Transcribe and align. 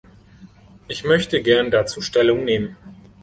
Ich 0.87 1.03
möchte 1.03 1.43
gerne 1.43 1.69
dazu 1.69 2.01
Stellung 2.01 2.43
nehmen. 2.43 2.75